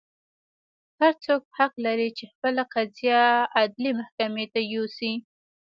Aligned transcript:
هر 0.99 1.13
څوک 1.25 1.41
حق 1.57 1.73
لري 1.85 2.09
چې 2.17 2.23
خپله 2.33 2.63
قضیه 2.73 3.23
عدلي 3.59 3.91
محکمې 3.99 4.45
ته 4.53 4.59
یوسي. 4.73 5.13